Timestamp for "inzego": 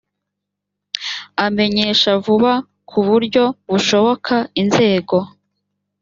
4.61-5.17